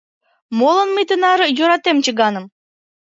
Молан 0.57 0.89
мый 0.93 1.05
тынаре 1.09 1.47
йӧратем 1.57 1.97
чыганым? 2.05 2.45